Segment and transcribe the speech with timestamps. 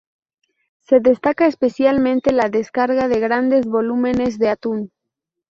[0.79, 4.91] Se destaca especialmente la descarga de grandes volúmenes de atún.